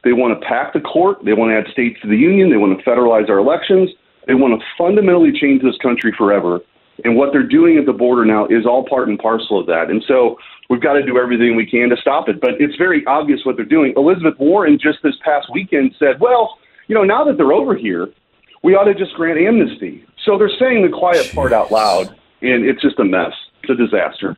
[0.03, 1.17] They want to pack the court.
[1.25, 2.49] They want to add states to the union.
[2.49, 3.89] They want to federalize our elections.
[4.27, 6.61] They want to fundamentally change this country forever.
[7.03, 9.89] And what they're doing at the border now is all part and parcel of that.
[9.89, 10.37] And so
[10.69, 12.39] we've got to do everything we can to stop it.
[12.39, 13.93] But it's very obvious what they're doing.
[13.97, 18.09] Elizabeth Warren just this past weekend said, well, you know, now that they're over here,
[18.63, 20.05] we ought to just grant amnesty.
[20.23, 22.07] So they're saying the quiet part out loud,
[22.41, 23.33] and it's just a mess.
[23.63, 24.37] It's a disaster.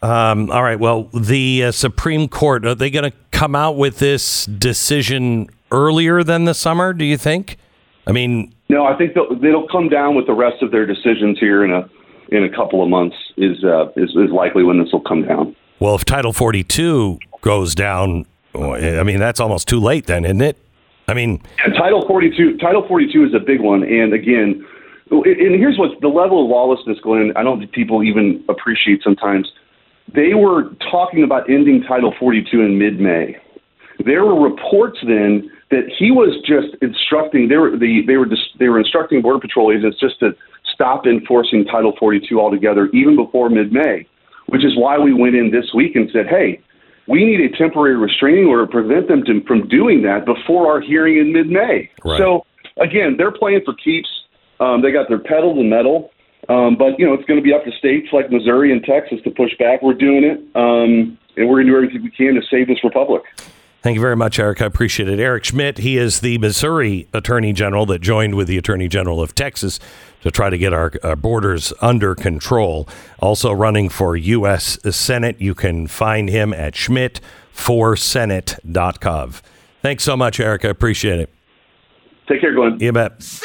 [0.00, 0.78] Um, all right.
[0.78, 6.22] Well, the uh, Supreme Court are they going to come out with this decision earlier
[6.22, 6.92] than the summer?
[6.92, 7.56] Do you think?
[8.06, 11.38] I mean, No, I think they'll, they'll come down with the rest of their decisions
[11.38, 11.88] here in a
[12.30, 13.16] in a couple of months.
[13.36, 15.56] Is uh, is, is likely when this will come down.
[15.80, 18.24] well, if Title 42 goes down,
[18.54, 20.58] I mean that's almost too late then, isn't it?
[21.08, 21.42] I mean,
[21.76, 23.82] Title 42, Title 42 is a big one.
[23.82, 24.64] And again,
[25.10, 27.32] and here's what's the level of lawlessness, Glenn.
[27.34, 29.50] I don't think people even appreciate sometimes.
[30.14, 33.36] They were talking about ending Title 42 in mid-May.
[34.04, 37.48] There were reports then that he was just instructing.
[37.48, 40.36] They were the they were just, they were instructing Border Patrol agents just to
[40.72, 44.06] stop enforcing Title 42 altogether, even before mid-May.
[44.46, 46.60] Which is why we went in this week and said, "Hey,
[47.08, 50.80] we need a temporary restraining order to prevent them to, from doing that before our
[50.80, 52.18] hearing in mid-May." Right.
[52.18, 54.08] So again, they're playing for keeps.
[54.60, 56.10] Um, they got their pedal to metal.
[56.48, 59.20] Um, but you know, it's going to be up to states like Missouri and Texas
[59.24, 59.82] to push back.
[59.82, 62.82] We're doing it, um, and we're going to do everything we can to save this
[62.82, 63.22] republic.
[63.80, 64.60] Thank you very much, Eric.
[64.60, 65.20] I appreciate it.
[65.20, 69.34] Eric Schmitt, he is the Missouri Attorney General that joined with the Attorney General of
[69.34, 69.78] Texas
[70.28, 72.88] to try to get our, our borders under control.
[73.18, 74.78] Also running for U.S.
[74.94, 75.40] Senate.
[75.40, 79.40] You can find him at schmitt4senate.gov.
[79.82, 80.64] Thanks so much, Eric.
[80.64, 81.30] I appreciate it.
[82.28, 82.78] Take care, Glenn.
[82.80, 83.42] You bet.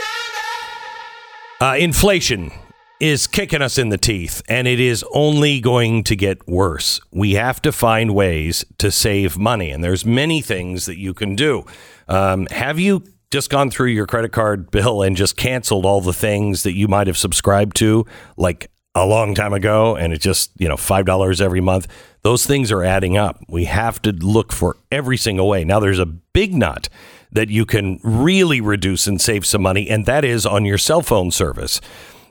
[1.62, 2.52] Uh, inflation
[3.00, 7.00] is kicking us in the teeth, and it is only going to get worse.
[7.12, 11.36] We have to find ways to save money, and there's many things that you can
[11.36, 11.66] do.
[12.08, 16.14] Um, have you just gone through your credit card bill and just canceled all the
[16.14, 18.06] things that you might have subscribed to,
[18.38, 21.88] like a long time ago, and it's just you know five dollars every month?
[22.22, 23.44] Those things are adding up.
[23.50, 25.66] We have to look for every single way.
[25.66, 26.88] Now, there's a big nut
[27.32, 31.02] that you can really reduce and save some money, and that is on your cell
[31.02, 31.82] phone service.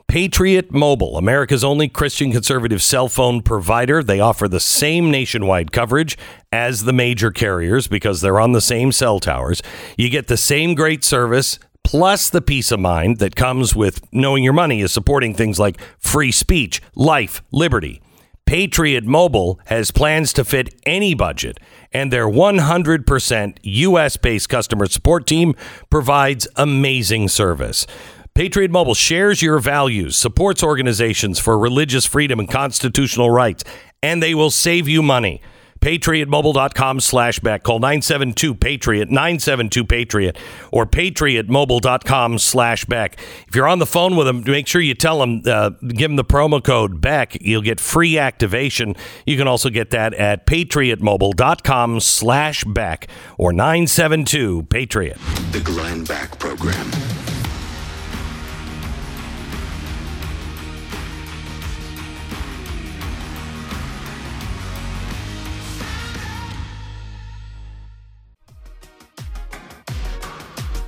[0.07, 4.03] Patriot Mobile, America's only Christian conservative cell phone provider.
[4.03, 6.17] They offer the same nationwide coverage
[6.51, 9.61] as the major carriers because they're on the same cell towers.
[9.97, 14.43] You get the same great service plus the peace of mind that comes with knowing
[14.43, 18.01] your money is supporting things like free speech, life, liberty.
[18.45, 21.59] Patriot Mobile has plans to fit any budget,
[21.91, 25.55] and their 100% US based customer support team
[25.89, 27.87] provides amazing service.
[28.35, 33.63] Patriot Mobile shares your values, supports organizations for religious freedom and constitutional rights,
[34.01, 35.39] and they will save you money.
[35.81, 37.61] PatriotMobile.com slash Beck.
[37.61, 40.37] Call 972 Patriot, 972 Patriot,
[40.71, 43.19] or PatriotMobile.com slash Beck.
[43.47, 46.15] If you're on the phone with them, make sure you tell them, uh, give them
[46.15, 47.37] the promo code BECK.
[47.41, 48.95] You'll get free activation.
[49.27, 55.17] You can also get that at PatriotMobile.com slash Beck or 972 Patriot.
[55.51, 56.89] The Glenn Beck Program.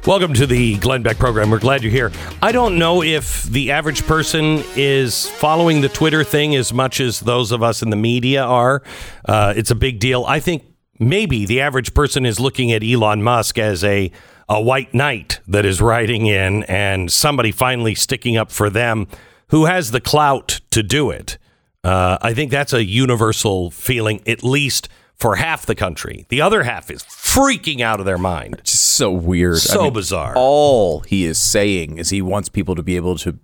[0.07, 1.49] Welcome to the Glenn Beck program.
[1.49, 2.11] We're glad you're here.
[2.39, 7.21] I don't know if the average person is following the Twitter thing as much as
[7.21, 8.83] those of us in the media are.
[9.27, 10.23] Uh, it's a big deal.
[10.25, 10.63] I think
[10.99, 14.11] maybe the average person is looking at Elon Musk as a
[14.47, 19.07] a white knight that is riding in and somebody finally sticking up for them
[19.47, 21.39] who has the clout to do it.
[21.83, 26.27] Uh, I think that's a universal feeling, at least for half the country.
[26.29, 27.01] The other half is
[27.35, 28.61] freaking out of their mind.
[28.63, 29.57] Just so weird.
[29.57, 30.33] So bizarre.
[30.35, 33.37] All he is saying is he wants people to be able to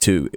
[0.00, 0.30] to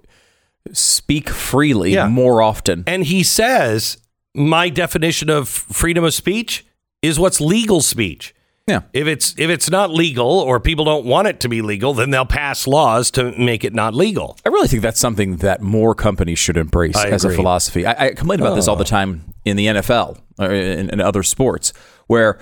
[0.71, 2.07] speak freely Yeah.
[2.07, 2.83] more often.
[2.87, 3.97] And he says,
[4.33, 6.65] my definition of freedom of speech
[7.01, 8.33] is what's legal speech.
[8.67, 8.81] Yeah.
[8.93, 12.09] If it's if it's not legal or people don't want it to be legal, then
[12.09, 14.37] they'll pass laws to make it not legal.
[14.43, 17.85] I really think that's something that more companies should embrace I as a philosophy.
[17.85, 18.85] I, I complain about this all the oh.
[18.85, 21.73] time in the NFL or uh, in, in other sports,
[22.07, 22.39] where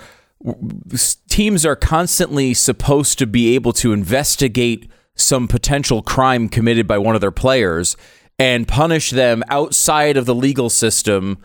[1.28, 7.14] teams are constantly supposed to be able to investigate some potential crime committed by one
[7.14, 7.96] of their players
[8.38, 11.38] and punish them outside of the legal system.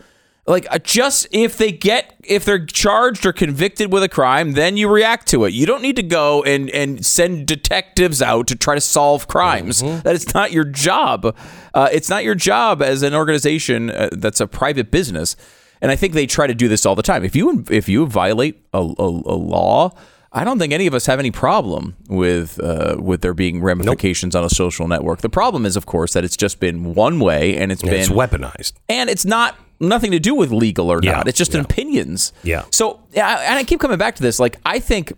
[0.46, 4.76] Like uh, just if they get if they're charged or convicted with a crime, then
[4.76, 5.52] you react to it.
[5.52, 9.80] You don't need to go and and send detectives out to try to solve crimes.
[10.02, 11.36] That is not your job.
[11.72, 15.36] Uh, it's not your job as an organization uh, that's a private business.
[15.82, 17.24] And I think they try to do this all the time.
[17.24, 19.92] If you if you violate a, a, a law,
[20.32, 24.34] I don't think any of us have any problem with uh, with there being ramifications
[24.36, 25.20] on a social network.
[25.22, 28.08] The problem is, of course, that it's just been one way and it's been It's
[28.10, 28.74] weaponized.
[28.88, 31.28] and it's not nothing to do with legal or Yeah, not.
[31.28, 31.62] It's just yeah.
[31.62, 32.32] opinions.
[32.44, 32.64] Yeah.
[32.70, 34.38] So, yeah, and I keep coming back to this.
[34.38, 35.14] Like, I think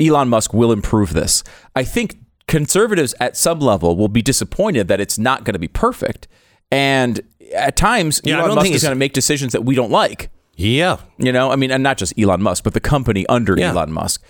[0.00, 1.44] Elon Musk will improve this.
[1.76, 5.68] I think conservatives at some level will be disappointed that it's not going to be
[5.68, 6.26] perfect,
[6.72, 7.20] and
[7.54, 9.74] at times Yeah, I Elon don't Musk think is going to make decisions that we
[9.74, 10.30] don't like.
[10.56, 10.96] Yeah.
[11.18, 13.70] You know, I mean, and not just Elon Musk, but the company under Yeah.
[13.70, 14.22] Elon Musk.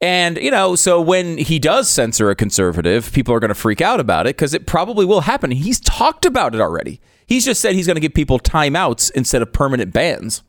[0.00, 3.80] And, you know, so when he does censor a conservative, people are going to freak
[3.80, 5.52] out about it because it probably will happen.
[5.52, 7.00] He's talked about it already.
[7.26, 10.42] He's just said he's going to give people timeouts instead of permanent bans.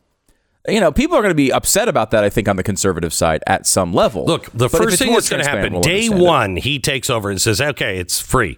[0.67, 3.13] You know, people are going to be upset about that, I think, on the conservative
[3.13, 4.25] side at some level.
[4.25, 6.25] Look, the But first thing that's going to happen, we'll day understand it.
[6.25, 8.57] one, he takes over and says, okay, it's free.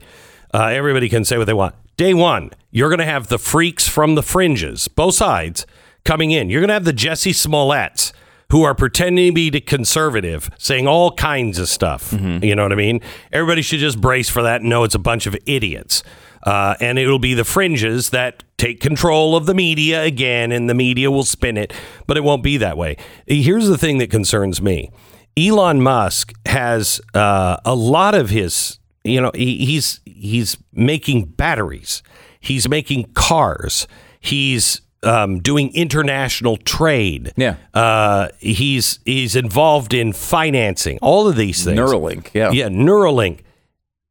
[0.53, 1.75] Uh, everybody can say what they want.
[1.97, 5.65] Day one, you're going to have the freaks from the fringes, both sides,
[6.03, 6.49] coming in.
[6.49, 8.11] You're going to have the Jussie Smolletts
[8.51, 12.11] who are pretending to be the conservative, saying all kinds of stuff.
[12.11, 12.43] Mm-hmm.
[12.43, 13.01] You know what I mean?
[13.31, 16.03] Everybody should just brace for that and know it's a bunch of idiots.
[16.43, 20.75] Uh, and it'll be the fringes that take control of the media again, and the
[20.75, 21.73] media will spin it,
[22.05, 22.97] but it won't be that way.
[23.25, 24.91] Here's the thing that concerns me
[25.35, 32.03] Elon Musk has uh, a lot of his, you know, he, he's he's making batteries,
[32.39, 33.87] he's making cars,
[34.19, 37.31] he's um, doing international trade.
[37.37, 37.57] Yeah.
[37.73, 41.79] uh, he's he's involved in financing all of these things.
[41.79, 42.51] Neuralink, yeah.
[42.51, 43.41] yeah, Neuralink.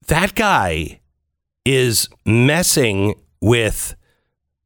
[0.07, 1.01] That guy
[1.65, 3.97] is messing with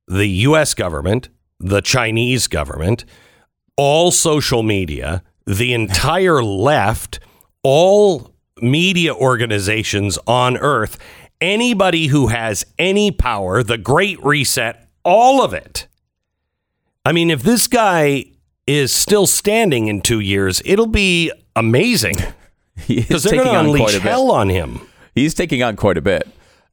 [0.07, 0.75] the U.S.
[0.75, 1.29] government,
[1.61, 3.05] the Chinese government,
[3.77, 7.21] all social media, the entire left,
[7.63, 10.99] all media organizations on earth,
[11.41, 15.87] anybody who has any power, the Great Reset, all of it.
[17.05, 18.27] I mean, if this guy
[18.67, 22.17] is still standing in two years, it'll be amazing
[22.87, 24.81] because they're going to unleash hell on him.
[25.15, 26.29] He's taking on quite a bit.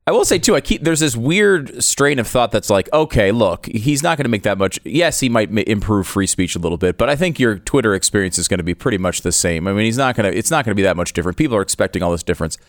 [0.08, 3.32] I will say too, I keep there's this weird strain of thought that's like, okay,
[3.32, 4.80] look, he's not going to make that much.
[4.84, 8.38] Yes, he might improve free speech a little bit, but I think your Twitter experience
[8.38, 9.68] is going to be pretty much the same.
[9.68, 10.38] I mean, he's not going to.
[10.38, 11.40] It's not going to be that much different.
[11.40, 12.60] People are expecting all this difference.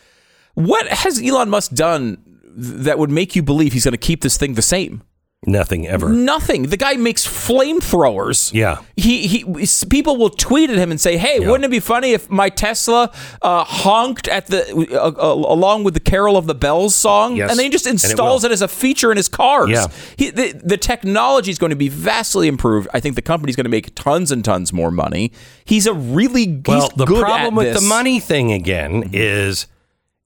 [0.54, 2.16] What has Elon Musk done
[2.56, 5.02] that would make you believe he's going to keep this thing the same?
[5.48, 6.08] Nothing ever.
[6.08, 6.64] Nothing.
[6.64, 8.52] The guy makes flamethrowers.
[8.52, 8.78] Yeah.
[8.96, 9.66] He he.
[9.88, 13.12] People will tweet at him and say, "Hey, wouldn't it be funny if my Tesla
[13.42, 17.50] uh, honked at the uh, uh, along with the Carol of the Bells song?" Yes.
[17.50, 19.70] And then he just And it installs it, as a feature in his cars.
[19.70, 19.86] Yeah.
[20.16, 22.88] He, the the technology is going to be vastly improved.
[22.92, 25.30] I think the company's going to make tons and tons more money.
[25.64, 27.82] He's a really Well, the good problem with this.
[27.82, 29.66] the money thing again is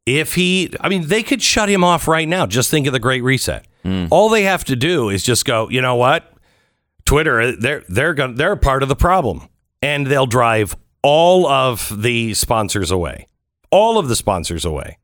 [0.06, 2.46] if he, I mean, they could shut him off right now.
[2.46, 3.66] Just think of the Great Reset.
[3.84, 4.08] Mm.
[4.10, 6.32] All they have to do is just go, you know what?
[7.04, 9.48] Twitter, uh, they're they're going they're part of the problem,
[9.82, 13.26] and they'll drive all of the sponsors away,
[13.70, 14.98] all of the sponsors away.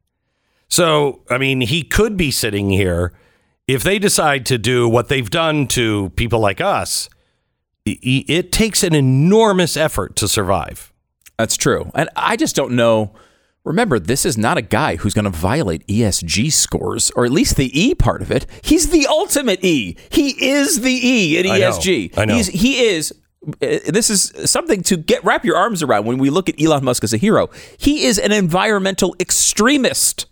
[0.69, 3.13] So, I mean, he could be sitting here
[3.67, 7.09] if they decide to do what they've done to people like us.
[7.85, 10.93] It takes an enormous effort to survive.
[11.39, 11.91] That's true.
[11.95, 13.13] And I just don't know.
[13.67, 17.57] Remember, this is not a guy who's going to violate ESG scores, or at least
[17.57, 18.47] the E part of it.
[18.63, 19.97] He's the ultimate E.
[20.09, 21.71] He is the E in I know.
[21.73, 22.17] ESG.
[22.17, 22.35] I know.
[22.35, 23.13] He's, he is.
[23.45, 23.51] uh,
[23.89, 27.03] This is something to get wrap your arms around when we look at Elon Musk
[27.05, 27.51] as a hero.
[27.77, 30.27] He is an environmental extremist.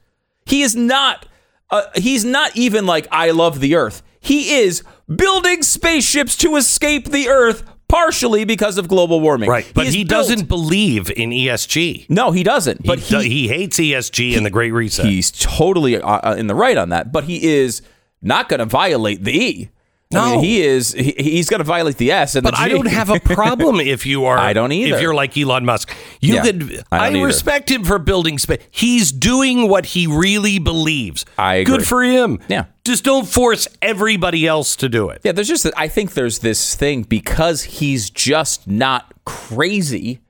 [0.46, 1.26] He is not.
[1.70, 4.02] Uh, he's not even like I love the Earth.
[4.20, 7.64] He is building spaceships to escape the Earth,
[7.94, 9.48] partially because of global warming.
[9.48, 12.10] Right, but has he doesn't believe in ESG.
[12.10, 12.84] no, he doesn't.
[12.84, 15.06] But he, he, he hates ESG and the Great Reset.
[15.06, 17.12] he's totally uh, uh, in the right on that.
[17.12, 17.82] But he is
[18.20, 19.70] not going to violate the E.
[20.14, 20.30] I No.
[20.36, 20.92] mean, he is.
[20.92, 22.62] He, he's going to violate the S and but the G.
[22.64, 24.38] I don't have a problem if you are.
[24.38, 24.96] I don't either.
[24.96, 26.84] If you're like Elon Musk, you Yeah, could.
[26.92, 28.62] I I, respect him for building space.
[28.70, 31.24] He's doing what he really believes.
[31.38, 31.76] I agree.
[31.78, 32.38] Good for him.
[32.48, 32.66] Yeah.
[32.84, 35.20] Just don't force everybody else to do it.
[35.24, 35.66] yeah, there's just.
[35.76, 40.20] I think there's this thing because he's just not crazy.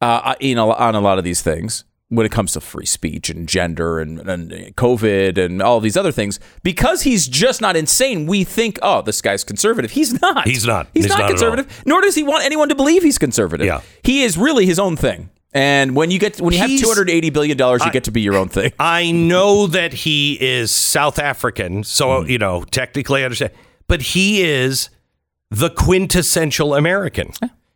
[0.00, 1.84] uh, you know, on a lot of these things
[2.14, 6.12] when it comes to free speech and gender and, and COVID and all these other
[6.12, 6.40] things.
[6.62, 9.90] Because he's just not insane, we think, oh, this guy's conservative.
[9.92, 10.46] He's not.
[10.46, 10.88] He's not.
[10.94, 11.82] He's, He's not, not conservative.
[11.86, 13.66] Nor does he want anyone to believe he's conservative.
[13.66, 13.80] Yeah.
[14.02, 15.30] He is really his own thing.
[15.56, 18.10] And when you get when you have two hundred eighty billion dollars, you get to
[18.10, 18.72] be your own thing.
[18.80, 22.28] I know that he is South African, so Hmm.
[22.28, 23.52] you know technically I understand,
[23.86, 24.90] but he is
[25.52, 27.30] the quintessential American.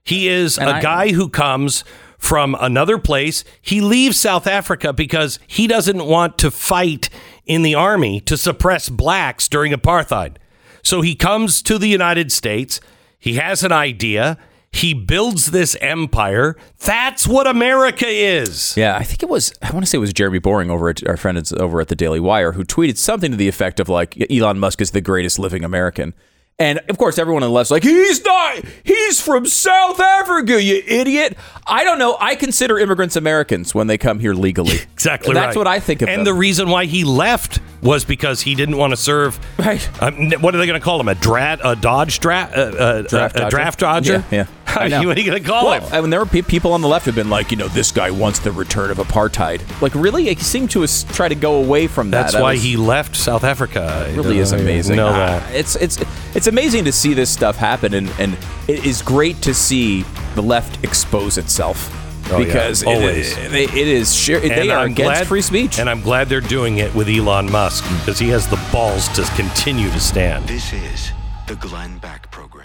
[0.05, 1.84] He is And a I- guy who comes
[2.18, 3.44] from another place.
[3.62, 7.08] He leaves South Africa because he doesn't want to fight
[7.46, 10.36] in the army to suppress blacks during apartheid.
[10.82, 12.80] So he comes to the United States.
[13.18, 14.36] He has an idea.
[14.70, 16.56] He builds this empire.
[16.80, 18.76] That's what America is.
[18.76, 19.52] Yeah, I think it was.
[19.62, 21.96] I want to say it was Jeremy Boring over at our friend over at the
[21.96, 25.38] Daily Wire who tweeted something to the effect of like Elon Musk is the greatest
[25.38, 26.14] living American.
[26.61, 28.64] And of course, everyone on the left's like, he's not.
[28.82, 31.36] He's from South Africa, you idiot.
[31.68, 32.16] I don't know.
[32.18, 34.78] I consider immigrants Americans when they come here legally.
[34.98, 35.56] Exactly That's right.
[35.56, 36.24] what I think of And them.
[36.24, 39.38] the reason why he left was because he didn't want to serve.
[39.56, 39.88] Right.
[40.02, 41.06] Um, what are they going to call him?
[41.06, 41.61] A drat?
[41.62, 42.56] A Dodge draft?
[42.56, 44.24] Uh, uh, Draft a, a draft dodger?
[44.32, 44.46] Yeah, yeah.
[44.68, 45.06] How- I know.
[45.08, 45.92] what are you going to call Well, him?
[45.94, 47.90] I mean, there were pe- people on the left who've been like, you know, this
[47.90, 49.60] guy wants the return of apartheid.
[49.80, 52.22] Like, really, he seemed to try to go away from that.
[52.22, 54.06] That's That why was- he left South Africa.
[54.10, 54.96] It really is I amazing.
[54.96, 55.54] Know Ah, that.
[55.54, 55.98] it's it's
[56.34, 58.36] it's amazing to see this stuff happen, and and
[58.68, 60.04] it is great to see
[60.34, 61.90] the left expose itself
[62.30, 63.36] Oh, because it Always.
[63.38, 65.78] is- they- it is sure they And are I'm against glad- free speech.
[65.78, 69.22] And I'm glad they're doing it with Elon Musk because he has the balls to
[69.34, 70.46] continue to stand.
[70.46, 71.12] This is
[71.46, 72.57] the Glenn Beck Program.